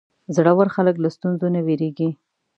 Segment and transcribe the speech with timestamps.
[0.35, 2.09] زړور خلک له ستونزو نه وېرېږي.